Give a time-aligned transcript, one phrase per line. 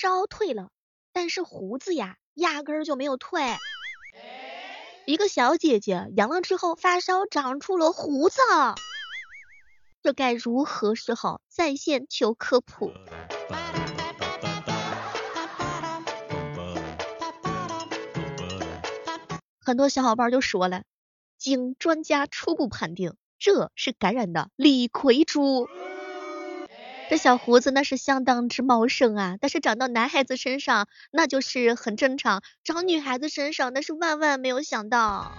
[0.00, 0.70] 烧退了，
[1.12, 3.42] 但是胡子呀，压根儿就没有退。
[5.04, 8.40] 一个小姐姐阳了之后发烧长出了胡子，
[10.02, 11.42] 这该如何是好？
[11.50, 12.90] 在线求科普。
[19.60, 20.84] 很多小伙伴就说了，
[21.36, 25.68] 经专家初步判定，这是感染的李逵猪。
[27.10, 35.32] 这小胡子那是相当之茂盛啊，但是长到男孩子身上那就是很正常，长女孩子身上那是万万没有想到。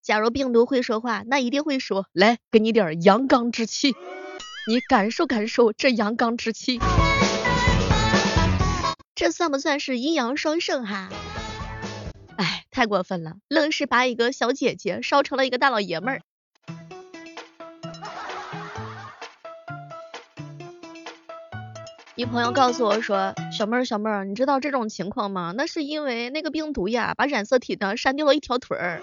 [0.00, 3.96] 假如病毒会说话，那一定会说，来给你点阳刚之气，
[4.68, 6.78] 你感受感受这阳刚之气，
[9.16, 11.08] 这算不算是阴阳双盛哈？
[12.36, 16.20] 哎，太过分了，愣是把一个小姐姐烧成了一个大老爷们儿。
[22.18, 25.52] 一朋友告诉我说：“小妹儿，小妹儿，你知道这种情况吗？
[25.54, 29.02] 那是因为那个病毒呀，把染色体呢删掉了一条腿儿。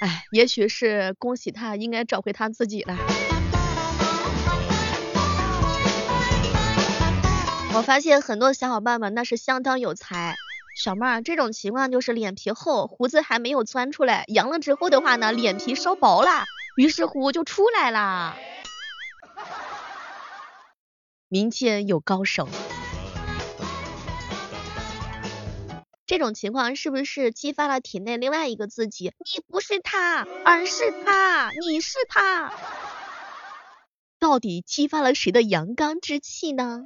[0.00, 2.96] 哎，也许是恭喜他，应该找回他自己了。
[7.74, 10.36] 我发现很多小伙伴们那是相当有才。
[10.76, 16.44] 小妹儿，这种情况就是脸皮厚，胡子还没有钻出来，阳了之后的话呢，脸皮烧薄了，
[16.76, 18.36] 于是乎就出来了。”
[21.28, 22.48] 民间有高手，
[26.06, 29.06] 这种情况是不是激发了体内另外一个自己？
[29.06, 32.52] 你不是他，而是他，你是他，
[34.20, 36.84] 到底激发了谁的阳刚之气呢？